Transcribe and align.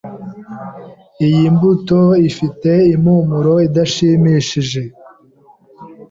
Iyi 1.25 1.45
mbuto 1.55 2.01
ifite 2.29 2.71
impumuro 2.93 3.53
idashimishije. 3.67 4.81